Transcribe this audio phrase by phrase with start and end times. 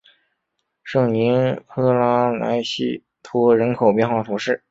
[0.83, 1.29] 圣尼
[1.67, 4.59] 科拉莱西托人口变化图示